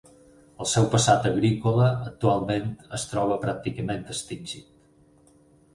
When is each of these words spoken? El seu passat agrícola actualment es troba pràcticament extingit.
El 0.63 0.67
seu 0.69 0.87
passat 0.95 1.27
agrícola 1.31 1.89
actualment 2.07 2.67
es 3.01 3.05
troba 3.13 3.39
pràcticament 3.47 4.05
extingit. 4.17 4.75